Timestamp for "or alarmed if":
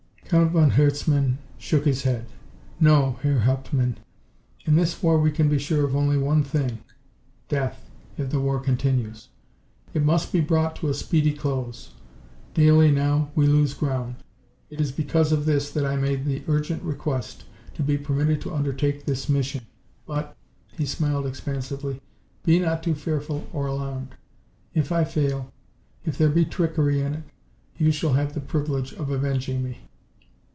23.51-24.93